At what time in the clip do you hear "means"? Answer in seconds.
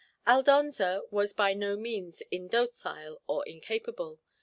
1.77-2.23